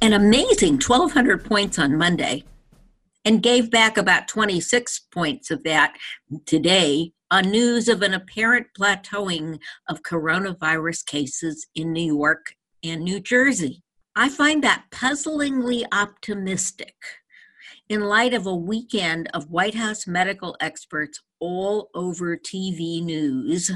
an 0.00 0.12
amazing 0.12 0.74
1,200 0.74 1.44
points 1.44 1.78
on 1.78 1.96
Monday 1.96 2.44
and 3.24 3.42
gave 3.42 3.70
back 3.70 3.98
about 3.98 4.28
26 4.28 5.00
points 5.12 5.50
of 5.50 5.64
that 5.64 5.96
today 6.46 7.12
on 7.30 7.50
news 7.50 7.88
of 7.88 8.02
an 8.02 8.14
apparent 8.14 8.68
plateauing 8.78 9.58
of 9.88 10.02
coronavirus 10.02 11.04
cases 11.04 11.66
in 11.74 11.92
New 11.92 12.16
York 12.16 12.54
and 12.84 13.02
New 13.02 13.20
Jersey. 13.20 13.82
I 14.14 14.28
find 14.28 14.62
that 14.62 14.84
puzzlingly 14.92 15.84
optimistic 15.92 16.94
in 17.88 18.02
light 18.02 18.34
of 18.34 18.46
a 18.46 18.54
weekend 18.54 19.28
of 19.34 19.50
White 19.50 19.74
House 19.74 20.06
medical 20.06 20.56
experts 20.60 21.20
all 21.40 21.90
over 21.94 22.36
TV 22.36 23.02
news, 23.02 23.72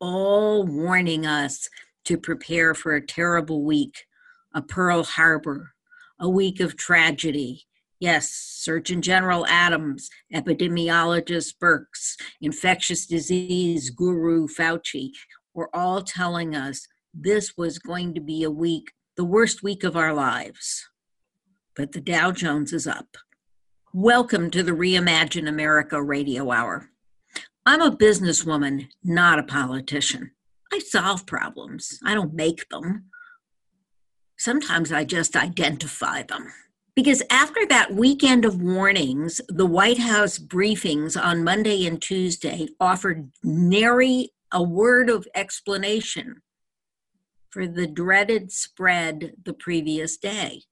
all 0.00 0.64
warning 0.64 1.26
us 1.26 1.68
to 2.04 2.16
prepare 2.16 2.74
for 2.74 2.94
a 2.94 3.06
terrible 3.06 3.62
week, 3.62 4.06
a 4.54 4.62
Pearl 4.62 5.02
Harbor, 5.02 5.72
a 6.18 6.28
week 6.28 6.60
of 6.60 6.76
tragedy, 6.76 7.66
Yes, 8.00 8.28
Surgeon 8.28 9.00
General 9.00 9.46
Adams, 9.46 10.10
epidemiologist 10.32 11.54
Birx, 11.58 12.16
infectious 12.40 13.06
disease 13.06 13.88
guru 13.88 14.46
Fauci 14.46 15.12
were 15.54 15.74
all 15.74 16.02
telling 16.02 16.54
us 16.54 16.86
this 17.14 17.56
was 17.56 17.78
going 17.78 18.12
to 18.12 18.20
be 18.20 18.42
a 18.42 18.50
week, 18.50 18.92
the 19.16 19.24
worst 19.24 19.62
week 19.62 19.84
of 19.84 19.96
our 19.96 20.12
lives. 20.12 20.86
But 21.74 21.92
the 21.92 22.00
Dow 22.00 22.30
Jones 22.30 22.74
is 22.74 22.86
up. 22.86 23.16
Welcome 23.94 24.50
to 24.50 24.62
the 24.62 24.72
Reimagine 24.72 25.48
America 25.48 26.02
Radio 26.02 26.50
Hour. 26.50 26.90
I'm 27.64 27.80
a 27.80 27.96
businesswoman, 27.96 28.88
not 29.02 29.38
a 29.38 29.44
politician. 29.44 30.32
I 30.70 30.80
solve 30.80 31.26
problems, 31.26 32.00
I 32.04 32.14
don't 32.14 32.34
make 32.34 32.68
them. 32.68 33.06
Sometimes 34.36 34.92
I 34.92 35.04
just 35.04 35.36
identify 35.36 36.22
them. 36.22 36.52
Because 36.94 37.22
after 37.28 37.66
that 37.66 37.92
weekend 37.92 38.44
of 38.44 38.62
warnings, 38.62 39.40
the 39.48 39.66
White 39.66 39.98
House 39.98 40.38
briefings 40.38 41.20
on 41.20 41.42
Monday 41.42 41.86
and 41.86 42.00
Tuesday 42.00 42.68
offered 42.78 43.30
nary 43.42 44.30
a 44.52 44.62
word 44.62 45.10
of 45.10 45.26
explanation 45.34 46.42
for 47.50 47.66
the 47.66 47.88
dreaded 47.88 48.52
spread 48.52 49.32
the 49.44 49.52
previous 49.52 50.16
day. 50.16 50.62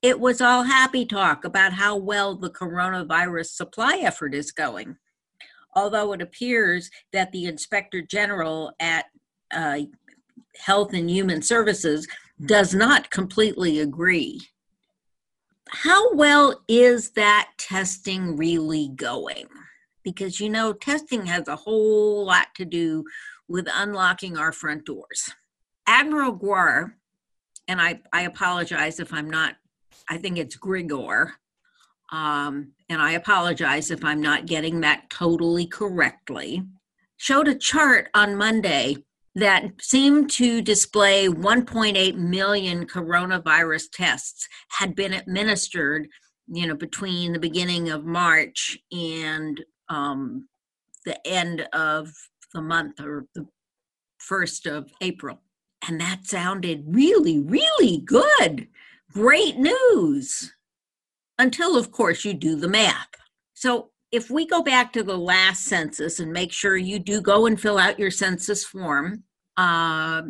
It 0.00 0.20
was 0.20 0.40
all 0.40 0.62
happy 0.62 1.04
talk 1.04 1.44
about 1.44 1.74
how 1.74 1.96
well 1.96 2.36
the 2.36 2.50
coronavirus 2.50 3.46
supply 3.46 3.98
effort 4.02 4.34
is 4.34 4.52
going. 4.52 4.96
Although 5.74 6.12
it 6.12 6.22
appears 6.22 6.90
that 7.12 7.32
the 7.32 7.44
inspector 7.44 8.00
general 8.00 8.72
at 8.80 9.06
uh, 9.50 9.80
Health 10.58 10.94
and 10.94 11.10
Human 11.10 11.42
Services 11.42 12.06
does 12.44 12.74
not 12.74 13.10
completely 13.10 13.80
agree 13.80 14.40
how 15.68 16.14
well 16.14 16.62
is 16.68 17.10
that 17.12 17.50
testing 17.58 18.36
really 18.36 18.88
going? 18.88 19.46
Because 20.02 20.40
you 20.40 20.48
know, 20.48 20.72
testing 20.72 21.26
has 21.26 21.48
a 21.48 21.56
whole 21.56 22.24
lot 22.24 22.48
to 22.56 22.64
do 22.64 23.04
with 23.48 23.68
unlocking 23.72 24.36
our 24.36 24.52
front 24.52 24.84
doors. 24.84 25.30
Admiral 25.86 26.36
Guar, 26.36 26.92
and 27.68 27.80
I, 27.80 28.00
I 28.12 28.22
apologize 28.22 29.00
if 29.00 29.12
I'm 29.12 29.30
not, 29.30 29.56
I 30.08 30.18
think 30.18 30.38
it's 30.38 30.56
Grigor, 30.56 31.32
um, 32.12 32.72
and 32.88 33.02
I 33.02 33.12
apologize 33.12 33.90
if 33.90 34.04
I'm 34.04 34.20
not 34.20 34.46
getting 34.46 34.80
that 34.80 35.10
totally 35.10 35.66
correctly, 35.66 36.62
showed 37.16 37.48
a 37.48 37.54
chart 37.54 38.08
on 38.14 38.36
Monday 38.36 38.98
that 39.36 39.70
seemed 39.82 40.30
to 40.30 40.62
display 40.62 41.28
1.8 41.28 42.16
million 42.16 42.86
coronavirus 42.86 43.84
tests 43.92 44.48
had 44.70 44.96
been 44.96 45.12
administered 45.12 46.08
you 46.48 46.66
know 46.66 46.74
between 46.74 47.32
the 47.32 47.38
beginning 47.38 47.90
of 47.90 48.04
march 48.04 48.78
and 48.90 49.62
um, 49.88 50.48
the 51.04 51.24
end 51.26 51.68
of 51.72 52.10
the 52.54 52.62
month 52.62 52.98
or 53.00 53.26
the 53.34 53.46
first 54.18 54.66
of 54.66 54.90
april. 55.00 55.40
And 55.86 56.00
that 56.00 56.26
sounded 56.26 56.84
really 56.86 57.38
really 57.38 57.98
good. 57.98 58.68
Great 59.12 59.56
news. 59.56 60.52
Until 61.38 61.76
of 61.76 61.92
course 61.92 62.24
you 62.24 62.32
do 62.34 62.56
the 62.56 62.68
math. 62.68 63.08
So 63.54 63.90
if 64.10 64.30
we 64.30 64.46
go 64.46 64.62
back 64.62 64.92
to 64.92 65.02
the 65.02 65.16
last 65.16 65.64
census 65.64 66.20
and 66.20 66.32
make 66.32 66.52
sure 66.52 66.76
you 66.76 66.98
do 66.98 67.20
go 67.20 67.46
and 67.46 67.60
fill 67.60 67.78
out 67.78 67.98
your 67.98 68.10
census 68.10 68.64
form, 68.64 69.24
uh, 69.56 70.22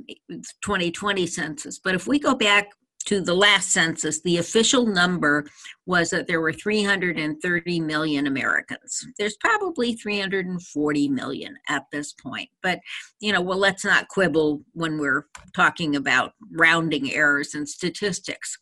2020 0.62 1.26
census, 1.26 1.78
but 1.78 1.94
if 1.94 2.06
we 2.06 2.18
go 2.18 2.34
back 2.34 2.70
to 3.06 3.20
the 3.20 3.34
last 3.34 3.70
census, 3.70 4.20
the 4.22 4.38
official 4.38 4.84
number 4.86 5.46
was 5.86 6.10
that 6.10 6.26
there 6.26 6.40
were 6.40 6.52
330 6.52 7.80
million 7.80 8.26
Americans. 8.26 9.06
There's 9.16 9.36
probably 9.36 9.94
340 9.94 11.08
million 11.08 11.56
at 11.68 11.84
this 11.92 12.12
point. 12.12 12.50
But, 12.62 12.80
you 13.20 13.32
know, 13.32 13.40
well, 13.40 13.58
let's 13.58 13.84
not 13.84 14.08
quibble 14.08 14.62
when 14.72 14.98
we're 14.98 15.26
talking 15.54 15.94
about 15.94 16.32
rounding 16.50 17.12
errors 17.12 17.54
and 17.54 17.68
statistics. 17.68 18.58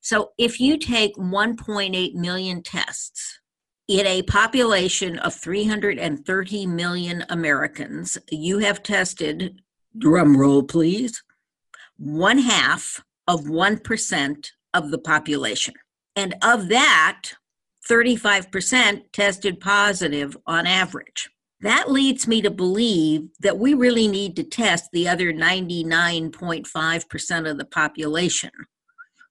So 0.00 0.30
if 0.38 0.60
you 0.60 0.76
take 0.76 1.14
1.8 1.14 2.14
million 2.14 2.62
tests, 2.62 3.38
in 3.88 4.06
a 4.06 4.22
population 4.24 5.18
of 5.20 5.34
330 5.34 6.66
million 6.66 7.24
Americans, 7.30 8.18
you 8.30 8.58
have 8.58 8.82
tested, 8.82 9.62
drum 9.98 10.36
roll 10.36 10.62
please, 10.62 11.22
one 11.96 12.38
half 12.38 13.02
of 13.26 13.42
1% 13.42 14.50
of 14.74 14.90
the 14.90 14.98
population. 14.98 15.74
And 16.16 16.34
of 16.42 16.68
that, 16.68 17.22
35% 17.88 19.02
tested 19.12 19.60
positive 19.60 20.36
on 20.46 20.66
average. 20.66 21.30
That 21.60 21.90
leads 21.90 22.28
me 22.28 22.40
to 22.42 22.50
believe 22.50 23.30
that 23.40 23.58
we 23.58 23.74
really 23.74 24.06
need 24.06 24.36
to 24.36 24.44
test 24.44 24.90
the 24.92 25.08
other 25.08 25.32
99.5% 25.32 27.50
of 27.50 27.58
the 27.58 27.64
population, 27.64 28.50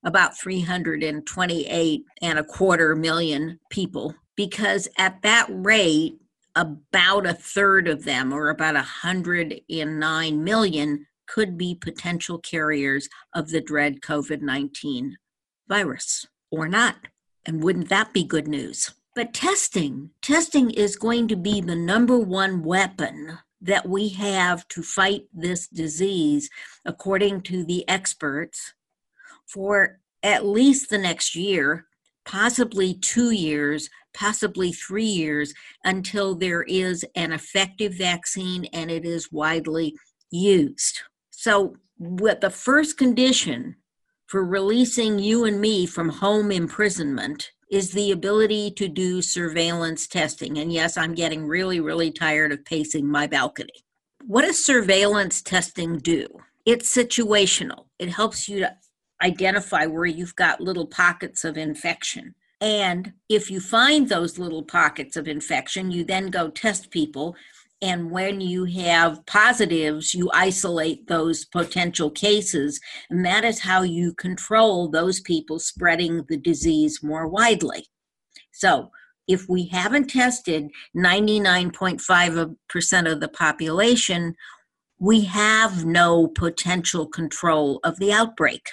about 0.04 0.38
328 0.38 2.04
and 2.22 2.40
a 2.40 2.44
quarter 2.44 2.94
million 2.96 3.60
people 3.70 4.14
because 4.36 4.90
at 4.98 5.22
that 5.24 5.48
rate, 5.50 6.18
about 6.58 7.28
a 7.28 7.34
third 7.34 7.88
of 7.88 8.04
them, 8.04 8.34
or 8.34 8.50
about 8.50 8.74
109 8.74 10.44
million, 10.44 11.06
could 11.28 11.58
be 11.58 11.76
potential 11.76 12.40
carriers 12.40 13.08
of 13.34 13.50
the 13.50 13.62
dread 13.62 14.02
COVID 14.02 14.42
19 14.42 15.18
virus 15.68 16.26
or 16.50 16.68
not. 16.68 16.96
And 17.46 17.64
wouldn't 17.64 17.90
that 17.90 18.14
be 18.14 18.24
good 18.24 18.48
news? 18.48 18.94
But 19.16 19.34
testing, 19.34 20.12
testing 20.22 20.72
is 20.72 20.96
going 20.96 21.28
to 21.30 21.36
be 21.36 21.62
the 21.62 21.76
number 21.76 22.18
one 22.18 22.64
weapon 22.64 23.38
that 23.62 23.88
we 23.88 24.10
have 24.10 24.68
to 24.70 24.84
fight 24.84 25.24
this 25.34 25.68
disease, 25.68 26.50
according 26.86 27.42
to 27.42 27.64
the 27.64 27.88
experts, 27.90 28.74
for 29.46 30.00
at 30.22 30.46
least 30.46 30.90
the 30.90 30.98
next 30.98 31.36
year, 31.36 31.87
possibly 32.28 32.94
two 32.94 33.32
years, 33.32 33.90
possibly 34.14 34.72
three 34.72 35.06
years 35.06 35.54
until 35.86 36.36
there 36.36 36.64
is 36.64 37.04
an 37.16 37.32
effective 37.32 37.94
vaccine 37.94 38.66
and 38.66 38.92
it 38.92 39.06
is 39.06 39.32
widely 39.32 39.96
used. 40.30 41.00
So, 41.32 41.78
what 41.98 42.42
the 42.42 42.50
first 42.50 42.98
condition 42.98 43.78
for 44.28 44.46
releasing 44.46 45.18
you 45.18 45.46
and 45.46 45.60
me 45.60 45.86
from 45.86 46.10
home 46.10 46.52
imprisonment 46.52 47.52
is 47.72 47.92
the 47.92 48.12
ability 48.12 48.72
to 48.72 48.88
do 48.88 49.22
surveillance 49.22 50.06
testing. 50.06 50.60
And 50.60 50.72
yes, 50.72 50.98
I'm 50.98 51.16
getting 51.16 51.46
really, 51.46 51.80
really 51.80 52.12
tired 52.12 52.52
of 52.52 52.64
pacing 52.66 53.08
my 53.08 53.26
balcony. 53.26 53.84
What 54.26 54.44
does 54.44 54.64
surveillance 54.64 55.42
testing 55.42 55.98
do? 55.98 56.28
It's 56.66 56.94
situational, 56.94 57.86
it 57.98 58.10
helps 58.10 58.50
you 58.50 58.60
to 58.60 58.76
identify 59.22 59.86
where 59.86 60.06
you've 60.06 60.36
got 60.36 60.62
little 60.62 60.88
pockets 60.88 61.44
of 61.44 61.58
infection. 61.58 62.36
And 62.62 63.14
if 63.30 63.52
you 63.52 63.60
find 63.60 64.10
those 64.10 64.40
little 64.40 64.64
pockets 64.64 65.16
of 65.16 65.28
infection, 65.28 65.92
you 65.92 66.04
then 66.04 66.28
go 66.28 66.50
test 66.50 66.90
people 66.90 67.36
And 67.82 68.10
when 68.10 68.42
you 68.42 68.66
have 68.66 69.24
positives, 69.28 70.16
you 70.16 70.32
isolate 70.34 71.08
those 71.08 71.46
potential 71.46 72.10
cases. 72.10 72.82
And 73.10 73.24
that 73.26 73.46
is 73.46 73.60
how 73.60 73.84
you 73.84 74.16
control 74.16 74.90
those 74.90 75.20
people 75.20 75.60
spreading 75.60 76.26
the 76.28 76.38
disease 76.38 77.04
more 77.04 77.28
widely. 77.28 77.86
So, 78.52 78.90
if 79.28 79.48
we 79.50 79.68
haven't 79.68 80.10
tested 80.10 80.70
99.5% 80.96 83.12
of 83.12 83.20
the 83.20 83.28
population, 83.28 84.36
we 85.00 85.26
have 85.26 85.86
no 85.86 86.28
potential 86.28 87.06
control 87.06 87.80
of 87.84 88.00
the 88.00 88.12
outbreak. 88.14 88.70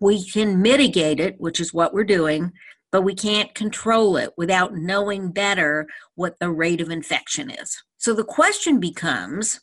We 0.00 0.24
can 0.24 0.62
mitigate 0.62 1.20
it, 1.20 1.36
which 1.38 1.60
is 1.60 1.74
what 1.74 1.92
we're 1.92 2.04
doing, 2.04 2.52
but 2.90 3.02
we 3.02 3.14
can't 3.14 3.54
control 3.54 4.16
it 4.16 4.32
without 4.36 4.74
knowing 4.74 5.30
better 5.30 5.86
what 6.14 6.38
the 6.38 6.50
rate 6.50 6.80
of 6.80 6.90
infection 6.90 7.50
is. 7.50 7.82
So 7.98 8.14
the 8.14 8.24
question 8.24 8.80
becomes 8.80 9.60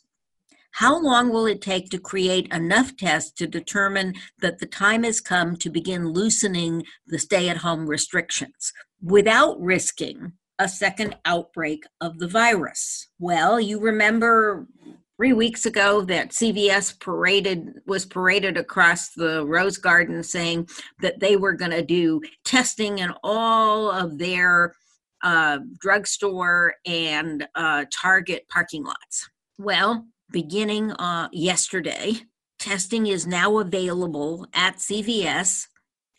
how 0.72 1.00
long 1.00 1.30
will 1.30 1.46
it 1.46 1.62
take 1.62 1.88
to 1.88 1.98
create 1.98 2.52
enough 2.52 2.96
tests 2.98 3.32
to 3.32 3.46
determine 3.46 4.12
that 4.40 4.58
the 4.58 4.66
time 4.66 5.04
has 5.04 5.22
come 5.22 5.56
to 5.56 5.70
begin 5.70 6.08
loosening 6.08 6.84
the 7.06 7.18
stay 7.18 7.48
at 7.48 7.56
home 7.58 7.86
restrictions 7.86 8.74
without 9.02 9.58
risking 9.58 10.32
a 10.58 10.68
second 10.68 11.16
outbreak 11.24 11.84
of 12.00 12.18
the 12.18 12.28
virus? 12.28 13.08
Well, 13.18 13.58
you 13.58 13.80
remember 13.80 14.66
three 15.16 15.32
weeks 15.32 15.66
ago 15.66 16.02
that 16.02 16.30
CVS 16.30 16.98
paraded 17.00 17.80
was 17.86 18.04
paraded 18.04 18.56
across 18.56 19.10
the 19.10 19.44
Rose 19.46 19.78
Garden 19.78 20.22
saying 20.22 20.68
that 21.00 21.20
they 21.20 21.36
were 21.36 21.54
going 21.54 21.70
to 21.70 21.82
do 21.82 22.20
testing 22.44 22.98
in 22.98 23.12
all 23.22 23.90
of 23.90 24.18
their 24.18 24.74
uh, 25.22 25.58
drugstore 25.80 26.74
and 26.84 27.48
uh, 27.54 27.86
Target 27.92 28.46
parking 28.48 28.84
lots. 28.84 29.28
Well, 29.58 30.06
beginning 30.30 30.92
uh, 30.92 31.28
yesterday, 31.32 32.14
testing 32.58 33.06
is 33.06 33.26
now 33.26 33.58
available 33.58 34.46
at 34.52 34.76
CVS 34.76 35.66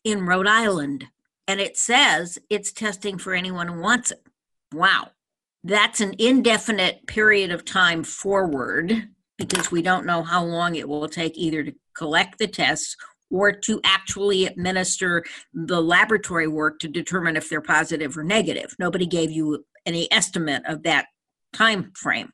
in 0.03 0.25
Rhode 0.25 0.47
Island, 0.47 1.05
and 1.47 1.59
it 1.59 1.77
says 1.77 2.39
it's 2.49 2.71
testing 2.71 3.17
for 3.17 3.33
anyone 3.33 3.67
who 3.67 3.79
wants 3.79 4.11
it. 4.11 4.25
Wow 4.73 5.11
that's 5.67 5.99
an 5.99 6.15
indefinite 6.17 7.05
period 7.07 7.51
of 7.51 7.65
time 7.65 8.03
forward 8.03 9.09
because 9.37 9.69
we 9.69 9.81
don't 9.81 10.05
know 10.05 10.23
how 10.23 10.43
long 10.43 10.75
it 10.75 10.87
will 10.87 11.07
take 11.09 11.37
either 11.37 11.63
to 11.63 11.73
collect 11.95 12.39
the 12.39 12.47
tests 12.47 12.95
or 13.29 13.51
to 13.51 13.81
actually 13.83 14.45
administer 14.45 15.23
the 15.53 15.81
laboratory 15.81 16.47
work 16.47 16.79
to 16.79 16.87
determine 16.87 17.35
if 17.35 17.49
they're 17.49 17.61
positive 17.61 18.17
or 18.17 18.23
negative. 18.23 18.73
Nobody 18.79 19.05
gave 19.05 19.29
you 19.29 19.65
any 19.85 20.11
estimate 20.11 20.63
of 20.65 20.83
that 20.83 21.07
time 21.51 21.91
frame. 21.95 22.31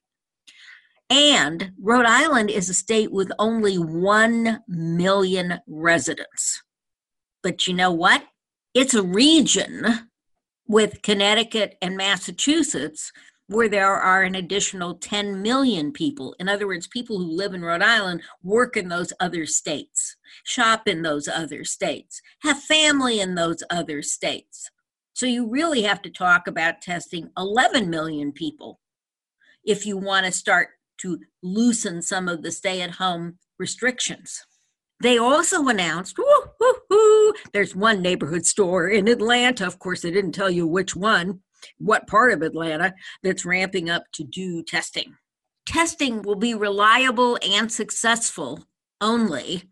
And 1.09 1.71
Rhode 1.81 2.05
Island 2.05 2.51
is 2.51 2.69
a 2.69 2.73
state 2.73 3.11
with 3.11 3.31
only 3.39 3.77
1 3.77 4.61
million 4.67 5.59
residents. 5.67 6.61
But 7.41 7.67
you 7.67 7.73
know 7.73 7.91
what? 7.91 8.23
It's 8.73 8.93
a 8.93 9.03
region 9.03 10.09
with 10.67 11.01
Connecticut 11.01 11.77
and 11.81 11.97
Massachusetts, 11.97 13.11
where 13.47 13.69
there 13.69 13.93
are 13.93 14.23
an 14.23 14.35
additional 14.35 14.95
10 14.95 15.41
million 15.41 15.91
people. 15.91 16.35
In 16.39 16.47
other 16.47 16.65
words, 16.65 16.87
people 16.87 17.17
who 17.17 17.35
live 17.35 17.53
in 17.53 17.61
Rhode 17.61 17.83
Island 17.83 18.21
work 18.41 18.77
in 18.77 18.87
those 18.87 19.11
other 19.19 19.45
states, 19.45 20.15
shop 20.43 20.87
in 20.87 21.01
those 21.01 21.27
other 21.27 21.63
states, 21.63 22.21
have 22.41 22.63
family 22.63 23.19
in 23.19 23.35
those 23.35 23.61
other 23.69 24.01
states. 24.01 24.71
So 25.13 25.25
you 25.25 25.47
really 25.47 25.83
have 25.83 26.01
to 26.03 26.09
talk 26.09 26.47
about 26.47 26.81
testing 26.81 27.29
11 27.37 27.89
million 27.89 28.31
people 28.31 28.79
if 29.63 29.85
you 29.85 29.97
want 29.97 30.25
to 30.25 30.31
start 30.31 30.69
to 30.99 31.19
loosen 31.41 32.01
some 32.01 32.27
of 32.27 32.41
the 32.41 32.51
stay 32.51 32.81
at 32.81 32.91
home 32.91 33.37
restrictions. 33.59 34.45
They 35.03 35.17
also 35.17 35.67
announced, 35.67 36.17
woo, 36.17 36.25
woo, 36.61 36.73
woo, 36.89 37.33
there's 37.51 37.75
one 37.75 38.01
neighborhood 38.01 38.45
store 38.45 38.87
in 38.87 39.09
Atlanta. 39.09 39.67
Of 39.67 39.77
course, 39.77 40.01
they 40.01 40.11
didn't 40.11 40.31
tell 40.31 40.49
you 40.49 40.65
which 40.65 40.95
one, 40.95 41.41
what 41.77 42.07
part 42.07 42.31
of 42.31 42.41
Atlanta, 42.41 42.93
that's 43.21 43.43
ramping 43.43 43.89
up 43.89 44.05
to 44.13 44.23
do 44.23 44.63
testing. 44.63 45.17
Testing 45.65 46.21
will 46.21 46.37
be 46.37 46.53
reliable 46.53 47.37
and 47.45 47.69
successful 47.69 48.65
only 49.01 49.63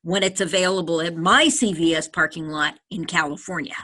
when 0.00 0.22
it's 0.22 0.40
available 0.40 1.02
at 1.02 1.16
my 1.16 1.48
CVS 1.48 2.10
parking 2.10 2.48
lot 2.48 2.78
in 2.90 3.04
California. 3.04 3.76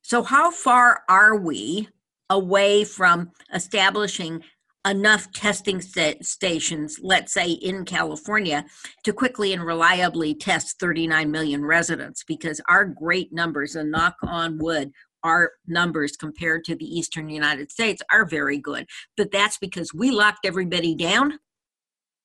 So, 0.00 0.22
how 0.22 0.50
far 0.50 1.02
are 1.10 1.36
we 1.36 1.86
away 2.30 2.84
from 2.84 3.32
establishing 3.52 4.42
enough 4.88 5.30
testing 5.32 5.80
st- 5.80 6.24
stations, 6.24 6.98
let's 7.02 7.32
say 7.32 7.50
in 7.50 7.84
California, 7.84 8.64
to 9.04 9.12
quickly 9.12 9.52
and 9.52 9.64
reliably 9.64 10.34
test 10.34 10.78
39 10.80 11.30
million 11.30 11.64
residents 11.64 12.24
because 12.24 12.60
our 12.68 12.84
great 12.84 13.32
numbers, 13.32 13.74
and 13.74 13.90
knock 13.90 14.16
on 14.22 14.58
wood, 14.58 14.92
our 15.22 15.52
numbers 15.66 16.16
compared 16.16 16.64
to 16.64 16.74
the 16.76 16.84
eastern 16.84 17.28
United 17.28 17.70
States 17.70 18.02
are 18.10 18.24
very 18.24 18.58
good. 18.58 18.86
But 19.16 19.30
that's 19.30 19.58
because 19.58 19.92
we 19.92 20.10
locked 20.10 20.46
everybody 20.46 20.94
down, 20.94 21.38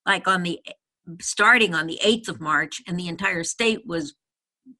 like 0.05 0.27
on 0.27 0.43
the 0.43 0.59
starting 1.19 1.75
on 1.75 1.87
the 1.87 1.99
8th 2.03 2.29
of 2.29 2.41
March, 2.41 2.81
and 2.87 2.97
the 2.97 3.07
entire 3.07 3.43
state 3.43 3.85
was 3.85 4.15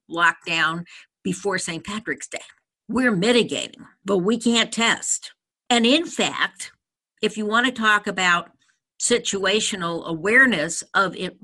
locked 0.08 0.46
down 0.46 0.86
before 1.24 1.58
St. 1.58 1.84
Patrick's 1.84 2.28
Day. 2.28 2.40
We're 2.88 3.16
mitigating, 3.16 3.86
but 4.06 4.20
we 4.20 4.38
can't 4.38 4.72
test. 4.72 5.34
And 5.70 5.86
in 5.86 6.06
fact, 6.06 6.72
if 7.24 7.38
you 7.38 7.46
want 7.46 7.66
to 7.66 7.72
talk 7.72 8.06
about 8.06 8.50
situational 9.02 10.06
awareness 10.06 10.84
of 10.94 11.16
it, 11.16 11.38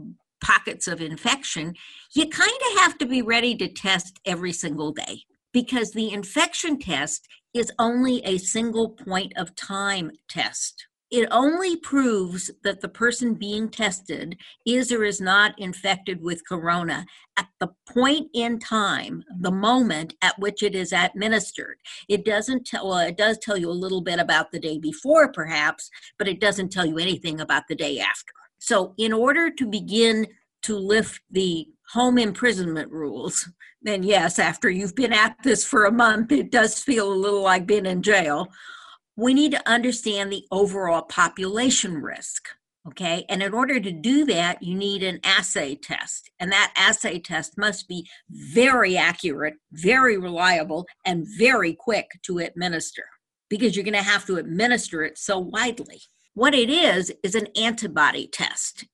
pockets 0.43 0.89
of 0.89 1.01
infection, 1.01 1.73
you 2.13 2.27
kind 2.27 2.51
of 2.71 2.79
have 2.79 2.97
to 2.97 3.05
be 3.05 3.21
ready 3.21 3.55
to 3.55 3.67
test 3.69 4.19
every 4.25 4.51
single 4.51 4.91
day 4.91 5.23
because 5.53 5.91
the 5.91 6.11
infection 6.11 6.77
test 6.79 7.25
is 7.53 7.71
only 7.79 8.21
a 8.25 8.37
single 8.37 8.89
point 8.89 9.31
of 9.37 9.55
time 9.55 10.11
test 10.29 10.85
it 11.11 11.27
only 11.31 11.75
proves 11.75 12.51
that 12.63 12.81
the 12.81 12.89
person 12.89 13.33
being 13.33 13.69
tested 13.69 14.37
is 14.65 14.91
or 14.91 15.03
is 15.03 15.19
not 15.19 15.57
infected 15.57 16.21
with 16.21 16.47
corona 16.47 17.05
at 17.37 17.47
the 17.59 17.69
point 17.87 18.27
in 18.33 18.59
time 18.59 19.23
the 19.39 19.51
moment 19.51 20.13
at 20.21 20.37
which 20.37 20.61
it 20.61 20.75
is 20.75 20.93
administered. 20.93 21.77
It 22.07 22.25
doesn't 22.25 22.65
tell 22.65 22.89
well, 22.89 22.99
it 22.99 23.17
does 23.17 23.37
tell 23.39 23.57
you 23.57 23.69
a 23.69 23.71
little 23.71 24.01
bit 24.01 24.19
about 24.19 24.51
the 24.51 24.59
day 24.59 24.77
before 24.77 25.31
perhaps 25.31 25.89
but 26.17 26.27
it 26.27 26.39
doesn't 26.39 26.71
tell 26.71 26.85
you 26.85 26.99
anything 26.99 27.41
about 27.41 27.63
the 27.67 27.75
day 27.75 27.99
after. 27.99 28.33
So 28.59 28.93
in 28.97 29.13
order 29.13 29.49
to 29.49 29.65
begin 29.65 30.27
to 30.63 30.75
lift 30.75 31.21
the 31.31 31.67
home 31.91 32.19
imprisonment 32.19 32.91
rules 32.91 33.49
then 33.81 34.03
yes 34.03 34.37
after 34.37 34.69
you've 34.69 34.95
been 34.95 35.13
at 35.13 35.35
this 35.43 35.65
for 35.65 35.85
a 35.85 35.91
month 35.91 36.31
it 36.31 36.51
does 36.51 36.83
feel 36.83 37.11
a 37.11 37.13
little 37.13 37.41
like 37.41 37.65
being 37.65 37.85
in 37.85 38.03
jail 38.03 38.47
we 39.19 39.33
need 39.33 39.51
to 39.51 39.69
understand 39.69 40.31
the 40.31 40.45
overall 40.51 41.01
population 41.01 42.01
risk. 42.01 42.49
Okay, 42.87 43.25
and 43.27 43.43
in 43.43 43.53
order 43.53 43.79
to 43.79 43.91
do 43.91 44.25
that, 44.25 44.63
you 44.63 44.73
need 44.73 45.03
an 45.03 45.19
assay 45.23 45.75
test, 45.75 46.31
and 46.39 46.51
that 46.51 46.73
assay 46.77 47.19
test 47.19 47.57
must 47.57 47.89
be 47.89 48.07
very 48.29 48.95
accurate, 48.95 49.55
very 49.73 50.17
reliable, 50.17 50.87
and 51.05 51.27
very 51.37 51.73
quick 51.73 52.07
to 52.23 52.39
administer 52.39 53.03
because 53.49 53.75
you're 53.75 53.83
going 53.83 53.93
to 53.93 54.01
have 54.01 54.25
to 54.27 54.37
administer 54.37 55.03
it 55.03 55.17
so 55.17 55.37
widely. 55.37 56.01
What 56.35 56.55
it 56.55 56.69
is, 56.69 57.11
is 57.21 57.35
an 57.35 57.47
antibody 57.57 58.27
test. 58.27 58.85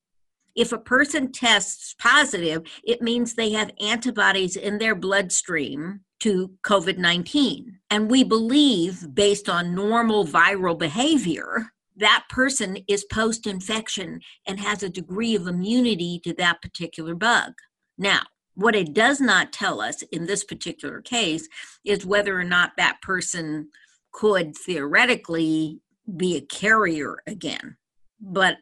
If 0.56 0.72
a 0.72 0.80
person 0.80 1.32
tests 1.32 1.94
positive, 2.00 2.64
it 2.84 3.02
means 3.02 3.34
they 3.34 3.52
have 3.52 3.72
antibodies 3.80 4.56
in 4.56 4.80
their 4.80 4.96
bloodstream 4.96 6.02
to 6.26 6.50
COVID 6.66 6.98
19. 6.98 7.78
And 7.92 8.10
we 8.10 8.24
believe, 8.24 9.14
based 9.14 9.48
on 9.48 9.76
normal 9.76 10.26
viral 10.26 10.76
behavior, 10.76 11.68
that 11.98 12.24
person 12.30 12.80
is 12.88 13.06
post 13.12 13.46
infection 13.46 14.22
and 14.48 14.60
has 14.60 14.82
a 14.82 14.90
degree 14.90 15.36
of 15.36 15.46
immunity 15.46 16.20
to 16.24 16.34
that 16.34 16.64
particular 16.64 17.14
bug. 17.14 17.54
Now, 18.00 18.22
what 18.56 18.76
it 18.76 18.92
does 18.92 19.22
not 19.22 19.54
tell 19.54 19.80
us 19.80 20.02
in 20.02 20.26
this 20.26 20.44
particular 20.44 21.00
case 21.00 21.48
is 21.86 22.08
whether 22.08 22.36
or 22.40 22.44
not 22.44 22.72
that 22.78 23.04
person 23.04 23.70
could 24.12 24.58
theoretically 24.58 25.80
be 26.18 26.38
a 26.38 26.42
carrier 26.42 27.18
again. 27.28 27.78
But 28.20 28.58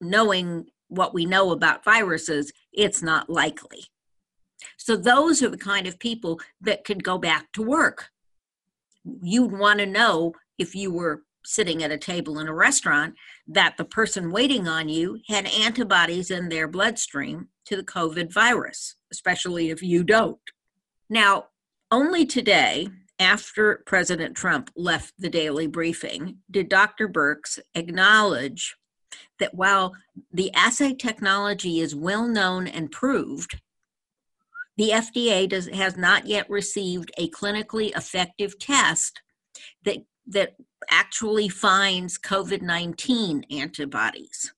knowing 0.00 0.64
what 0.88 1.12
we 1.12 1.26
know 1.26 1.50
about 1.50 1.84
viruses, 1.84 2.54
it's 2.72 3.02
not 3.02 3.28
likely. 3.28 3.84
So 4.76 4.96
those 4.96 5.42
are 5.42 5.48
the 5.48 5.58
kind 5.58 5.86
of 5.86 5.98
people 5.98 6.40
that 6.60 6.84
could 6.84 7.04
go 7.04 7.18
back 7.18 7.52
to 7.52 7.62
work. 7.62 8.10
You'd 9.04 9.52
want 9.52 9.80
to 9.80 9.86
know 9.86 10.34
if 10.58 10.74
you 10.74 10.92
were 10.92 11.22
sitting 11.44 11.82
at 11.82 11.90
a 11.90 11.98
table 11.98 12.38
in 12.38 12.48
a 12.48 12.54
restaurant 12.54 13.14
that 13.48 13.76
the 13.76 13.84
person 13.84 14.30
waiting 14.30 14.68
on 14.68 14.88
you 14.88 15.20
had 15.28 15.46
antibodies 15.46 16.30
in 16.30 16.48
their 16.48 16.68
bloodstream 16.68 17.48
to 17.66 17.76
the 17.76 17.82
COVID 17.82 18.32
virus, 18.32 18.96
especially 19.10 19.70
if 19.70 19.82
you 19.82 20.04
don't. 20.04 20.38
Now, 21.10 21.46
only 21.90 22.24
today, 22.24 22.88
after 23.18 23.82
President 23.86 24.36
Trump 24.36 24.70
left 24.76 25.14
the 25.18 25.28
daily 25.28 25.66
briefing, 25.66 26.38
did 26.50 26.68
Dr. 26.68 27.08
Birx 27.08 27.58
acknowledge 27.74 28.76
that 29.38 29.54
while 29.54 29.92
the 30.32 30.52
assay 30.54 30.94
technology 30.94 31.80
is 31.80 31.94
well 31.94 32.26
known 32.26 32.66
and 32.66 32.90
proved, 32.90 33.60
the 34.76 34.90
FDA 34.90 35.48
does, 35.48 35.68
has 35.68 35.96
not 35.96 36.26
yet 36.26 36.48
received 36.48 37.10
a 37.18 37.28
clinically 37.30 37.96
effective 37.96 38.58
test 38.58 39.20
that, 39.84 39.98
that 40.26 40.56
actually 40.90 41.48
finds 41.48 42.18
COVID 42.18 42.62
19 42.62 43.44
antibodies. 43.50 44.52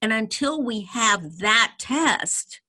And 0.00 0.12
until 0.12 0.62
we 0.62 0.82
have 0.82 1.38
that 1.38 1.74
test, 1.78 2.60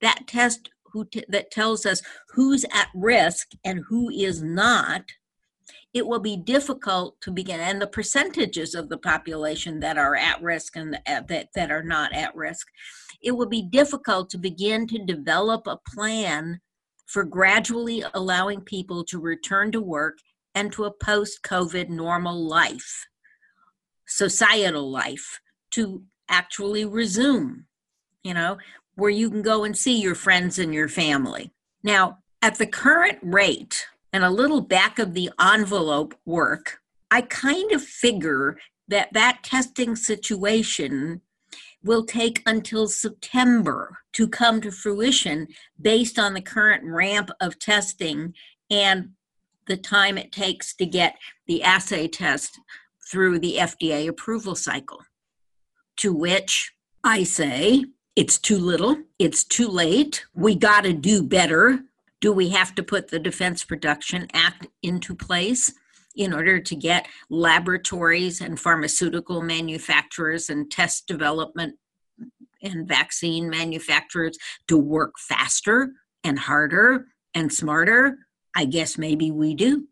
that 0.00 0.26
test 0.26 0.70
who 0.92 1.06
t- 1.06 1.24
that 1.28 1.50
tells 1.50 1.86
us 1.86 2.02
who's 2.28 2.64
at 2.72 2.88
risk 2.94 3.48
and 3.64 3.82
who 3.88 4.10
is 4.10 4.42
not, 4.42 5.04
it 5.94 6.06
will 6.06 6.20
be 6.20 6.36
difficult 6.36 7.20
to 7.20 7.30
begin 7.30 7.60
and 7.60 7.80
the 7.80 7.86
percentages 7.86 8.74
of 8.74 8.88
the 8.88 8.98
population 8.98 9.80
that 9.80 9.98
are 9.98 10.16
at 10.16 10.42
risk 10.42 10.76
and 10.76 10.98
uh, 11.06 11.20
that, 11.28 11.48
that 11.54 11.70
are 11.70 11.82
not 11.82 12.12
at 12.12 12.34
risk 12.34 12.68
it 13.22 13.32
will 13.32 13.48
be 13.48 13.62
difficult 13.62 14.30
to 14.30 14.38
begin 14.38 14.86
to 14.86 15.04
develop 15.04 15.66
a 15.66 15.78
plan 15.94 16.60
for 17.06 17.24
gradually 17.24 18.02
allowing 18.14 18.60
people 18.60 19.04
to 19.04 19.18
return 19.18 19.70
to 19.70 19.80
work 19.80 20.18
and 20.54 20.72
to 20.72 20.84
a 20.84 20.92
post 20.92 21.42
covid 21.42 21.88
normal 21.88 22.46
life 22.46 23.06
societal 24.06 24.90
life 24.90 25.40
to 25.70 26.02
actually 26.28 26.84
resume 26.84 27.66
you 28.22 28.34
know 28.34 28.56
where 28.94 29.10
you 29.10 29.30
can 29.30 29.42
go 29.42 29.64
and 29.64 29.76
see 29.76 30.00
your 30.00 30.14
friends 30.14 30.58
and 30.58 30.74
your 30.74 30.88
family. 30.88 31.50
Now 31.82 32.18
at 32.40 32.58
the 32.58 32.66
current 32.66 33.18
rate 33.22 33.86
and 34.12 34.24
a 34.24 34.30
little 34.30 34.60
back 34.60 34.98
of 34.98 35.14
the 35.14 35.30
envelope 35.40 36.14
work, 36.24 36.78
I 37.10 37.22
kind 37.22 37.72
of 37.72 37.82
figure 37.82 38.58
that 38.88 39.12
that 39.12 39.40
testing 39.42 39.96
situation 39.96 41.20
will 41.84 42.04
take 42.04 42.42
until 42.46 42.88
September 42.88 43.98
to 44.12 44.28
come 44.28 44.60
to 44.60 44.70
fruition 44.70 45.48
based 45.80 46.18
on 46.18 46.34
the 46.34 46.40
current 46.40 46.84
ramp 46.84 47.30
of 47.40 47.58
testing 47.58 48.34
and 48.70 49.10
the 49.66 49.76
time 49.76 50.18
it 50.18 50.32
takes 50.32 50.74
to 50.74 50.86
get 50.86 51.16
the 51.46 51.62
assay 51.62 52.08
test 52.08 52.58
through 53.10 53.38
the 53.38 53.56
FDA 53.58 54.08
approval 54.08 54.54
cycle. 54.54 55.00
To 55.98 56.12
which 56.12 56.72
I 57.04 57.24
say, 57.24 57.84
it's 58.16 58.38
too 58.38 58.58
little, 58.58 58.96
it's 59.18 59.44
too 59.44 59.68
late, 59.68 60.24
we 60.34 60.54
got 60.54 60.84
to 60.84 60.92
do 60.92 61.22
better. 61.22 61.80
Do 62.22 62.32
we 62.32 62.50
have 62.50 62.76
to 62.76 62.84
put 62.84 63.08
the 63.08 63.18
Defense 63.18 63.64
Production 63.64 64.28
Act 64.32 64.68
into 64.80 65.12
place 65.12 65.74
in 66.14 66.32
order 66.32 66.60
to 66.60 66.76
get 66.76 67.08
laboratories 67.28 68.40
and 68.40 68.60
pharmaceutical 68.60 69.42
manufacturers 69.42 70.48
and 70.48 70.70
test 70.70 71.08
development 71.08 71.74
and 72.62 72.86
vaccine 72.86 73.50
manufacturers 73.50 74.38
to 74.68 74.78
work 74.78 75.18
faster 75.18 75.90
and 76.22 76.38
harder 76.38 77.06
and 77.34 77.52
smarter? 77.52 78.18
I 78.54 78.66
guess 78.66 78.96
maybe 78.96 79.32
we 79.32 79.54
do. 79.54 79.88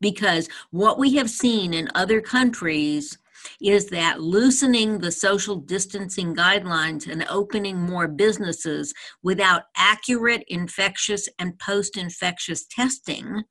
Because 0.00 0.48
what 0.70 1.00
we 1.00 1.16
have 1.16 1.30
seen 1.30 1.74
in 1.74 1.90
other 1.96 2.20
countries 2.20 3.18
is 3.60 3.90
that 3.90 4.20
loosening 4.20 4.98
the 4.98 5.12
social 5.12 5.56
distancing 5.56 6.34
guidelines 6.34 7.10
and 7.10 7.26
opening 7.28 7.78
more 7.78 8.08
businesses 8.08 8.92
without 9.22 9.64
accurate 9.76 10.44
infectious 10.48 11.28
and 11.38 11.58
post 11.58 11.96
infectious 11.96 12.66
testing 12.66 13.44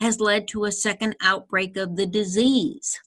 has 0.00 0.20
led 0.20 0.46
to 0.48 0.64
a 0.64 0.72
second 0.72 1.16
outbreak 1.22 1.76
of 1.76 1.96
the 1.96 2.06
disease. 2.06 2.98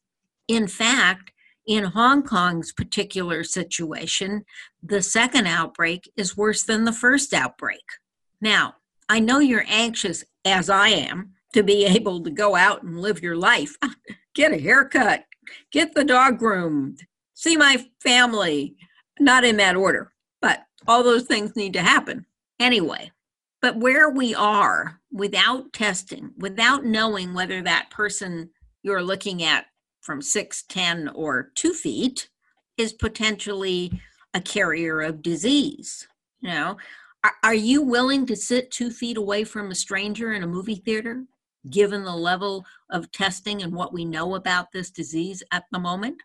In 0.47 0.67
fact, 0.67 1.31
in 1.67 1.83
Hong 1.83 2.23
Kong's 2.23 2.71
particular 2.71 3.43
situation, 3.43 4.43
the 4.81 5.03
second 5.03 5.45
outbreak 5.45 6.11
is 6.17 6.35
worse 6.35 6.63
than 6.63 6.83
the 6.83 6.91
first 6.93 7.33
outbreak. 7.33 7.83
Now, 8.41 8.75
I 9.07 9.19
know 9.19 9.39
you're 9.39 9.65
anxious, 9.67 10.23
as 10.45 10.69
I 10.69 10.89
am, 10.89 11.33
to 11.53 11.61
be 11.61 11.85
able 11.85 12.23
to 12.23 12.31
go 12.31 12.55
out 12.55 12.83
and 12.83 12.99
live 12.99 13.21
your 13.21 13.35
life, 13.35 13.75
get 14.33 14.51
a 14.51 14.57
haircut, 14.57 15.25
get 15.71 15.93
the 15.93 16.03
dog 16.03 16.39
groomed, 16.39 17.05
see 17.33 17.57
my 17.57 17.85
family. 18.01 18.75
Not 19.21 19.43
in 19.43 19.57
that 19.57 19.75
order, 19.75 20.13
but 20.41 20.63
all 20.87 21.03
those 21.03 21.23
things 21.23 21.53
need 21.55 21.73
to 21.73 21.81
happen 21.81 22.25
anyway. 22.57 23.11
But 23.61 23.75
where 23.75 24.09
we 24.09 24.33
are 24.33 25.01
without 25.11 25.73
testing, 25.73 26.31
without 26.37 26.85
knowing 26.85 27.33
whether 27.33 27.61
that 27.61 27.89
person 27.89 28.49
you're 28.81 29.03
looking 29.03 29.43
at 29.43 29.65
from 30.01 30.21
six, 30.21 30.63
10, 30.63 31.09
or 31.09 31.51
two 31.55 31.73
feet 31.73 32.29
is 32.77 32.93
potentially 32.93 34.01
a 34.33 34.39
carrier 34.39 35.01
of 35.01 35.21
disease. 35.21 36.07
You 36.39 36.49
know, 36.49 36.77
are, 37.23 37.33
are 37.43 37.53
you 37.53 37.81
willing 37.81 38.25
to 38.27 38.35
sit 38.35 38.71
two 38.71 38.91
feet 38.91 39.17
away 39.17 39.43
from 39.43 39.71
a 39.71 39.75
stranger 39.75 40.33
in 40.33 40.43
a 40.43 40.47
movie 40.47 40.75
theater? 40.75 41.25
Given 41.69 42.03
the 42.03 42.15
level 42.15 42.65
of 42.89 43.11
testing 43.11 43.61
and 43.61 43.73
what 43.73 43.93
we 43.93 44.05
know 44.05 44.35
about 44.35 44.71
this 44.71 44.89
disease 44.89 45.43
at 45.51 45.65
the 45.71 45.79
moment? 45.79 46.21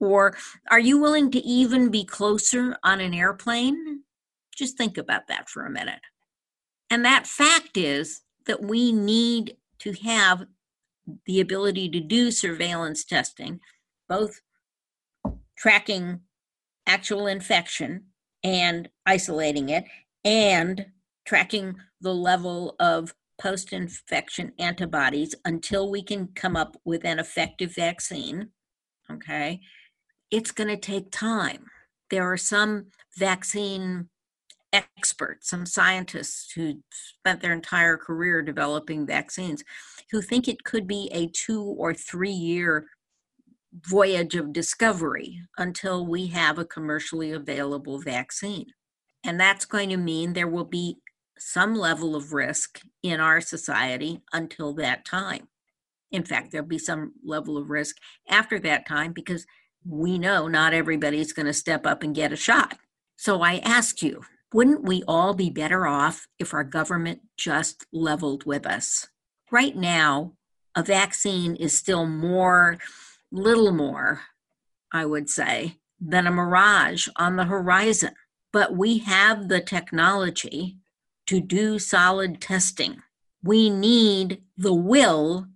Or 0.00 0.36
are 0.70 0.80
you 0.80 0.98
willing 0.98 1.30
to 1.32 1.38
even 1.40 1.90
be 1.90 2.04
closer 2.04 2.76
on 2.82 3.00
an 3.00 3.14
airplane? 3.14 4.02
Just 4.54 4.76
think 4.76 4.98
about 4.98 5.28
that 5.28 5.48
for 5.48 5.66
a 5.66 5.70
minute. 5.70 6.00
And 6.90 7.04
that 7.04 7.26
fact 7.26 7.76
is 7.76 8.22
that 8.46 8.62
we 8.62 8.92
need 8.92 9.56
to 9.80 9.92
have 10.04 10.46
the 11.26 11.40
ability 11.40 11.88
to 11.90 12.00
do 12.00 12.30
surveillance 12.30 13.04
testing, 13.04 13.60
both 14.08 14.40
tracking 15.56 16.20
actual 16.86 17.26
infection 17.26 18.04
and 18.42 18.88
isolating 19.06 19.68
it, 19.68 19.84
and 20.24 20.86
tracking 21.26 21.76
the 22.00 22.14
level 22.14 22.74
of 22.80 23.14
post 23.40 23.72
infection 23.72 24.52
antibodies 24.58 25.34
until 25.44 25.90
we 25.90 26.02
can 26.02 26.28
come 26.34 26.56
up 26.56 26.76
with 26.84 27.04
an 27.04 27.18
effective 27.18 27.74
vaccine. 27.74 28.50
Okay. 29.10 29.60
It's 30.30 30.52
going 30.52 30.68
to 30.68 30.76
take 30.76 31.10
time. 31.10 31.64
There 32.10 32.30
are 32.30 32.36
some 32.36 32.86
vaccine 33.16 34.08
experts, 34.72 35.50
some 35.50 35.66
scientists 35.66 36.52
who 36.52 36.74
spent 37.18 37.40
their 37.40 37.52
entire 37.52 37.96
career 37.96 38.42
developing 38.42 39.06
vaccines, 39.06 39.64
who 40.10 40.22
think 40.22 40.46
it 40.46 40.64
could 40.64 40.86
be 40.86 41.08
a 41.12 41.26
two 41.28 41.62
or 41.62 41.94
three 41.94 42.30
year 42.30 42.86
voyage 43.72 44.34
of 44.34 44.52
discovery 44.52 45.40
until 45.58 46.06
we 46.06 46.26
have 46.28 46.58
a 46.58 46.64
commercially 46.64 47.32
available 47.32 48.00
vaccine. 48.00 48.66
And 49.24 49.38
that's 49.38 49.64
going 49.64 49.90
to 49.90 49.96
mean 49.96 50.32
there 50.32 50.48
will 50.48 50.64
be 50.64 50.96
some 51.40 51.74
level 51.74 52.14
of 52.14 52.32
risk 52.32 52.80
in 53.02 53.18
our 53.18 53.40
society 53.40 54.20
until 54.32 54.74
that 54.74 55.04
time. 55.04 55.48
In 56.12 56.24
fact, 56.24 56.52
there'll 56.52 56.66
be 56.66 56.78
some 56.78 57.12
level 57.24 57.56
of 57.56 57.70
risk 57.70 57.96
after 58.28 58.58
that 58.60 58.86
time 58.86 59.12
because 59.12 59.46
we 59.86 60.18
know 60.18 60.48
not 60.48 60.74
everybody's 60.74 61.32
going 61.32 61.46
to 61.46 61.52
step 61.52 61.86
up 61.86 62.02
and 62.02 62.14
get 62.14 62.32
a 62.32 62.36
shot. 62.36 62.78
So 63.16 63.42
I 63.42 63.58
ask 63.58 64.02
you, 64.02 64.22
wouldn't 64.52 64.82
we 64.82 65.02
all 65.06 65.34
be 65.34 65.50
better 65.50 65.86
off 65.86 66.26
if 66.38 66.52
our 66.52 66.64
government 66.64 67.20
just 67.36 67.86
leveled 67.92 68.44
with 68.44 68.66
us? 68.66 69.08
Right 69.50 69.76
now, 69.76 70.34
a 70.74 70.82
vaccine 70.82 71.56
is 71.56 71.76
still 71.76 72.06
more, 72.06 72.78
little 73.30 73.72
more, 73.72 74.22
I 74.92 75.06
would 75.06 75.28
say, 75.28 75.76
than 76.00 76.26
a 76.26 76.30
mirage 76.30 77.08
on 77.16 77.36
the 77.36 77.44
horizon. 77.44 78.14
But 78.52 78.76
we 78.76 78.98
have 78.98 79.48
the 79.48 79.60
technology 79.60 80.78
to 81.30 81.40
do 81.40 81.78
solid 81.78 82.40
testing. 82.40 83.00
We 83.40 83.70
need 83.70 84.42
the 84.58 84.74
will 84.74 85.46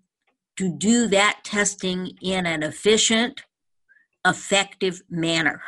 to 0.55 0.69
do 0.71 1.09
that 1.09 1.41
testing 1.43 2.13
in 2.23 2.47
an 2.47 2.63
efficient, 2.63 3.43
effective 4.25 5.03
manner 5.11 5.61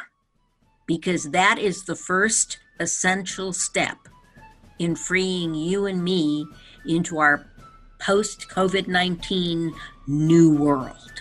because 0.87 1.33
that 1.33 1.59
is 1.59 1.87
the 1.87 1.97
first 1.97 2.61
essential 2.79 3.53
step 3.53 3.99
in 4.79 4.95
freeing 4.95 5.57
you 5.57 5.87
and 5.87 6.05
me 6.05 6.47
into 6.87 7.19
our 7.19 7.45
post 7.99 8.47
COVID 8.49 8.87
19 8.87 9.75
new 10.07 10.55
world. 10.55 11.21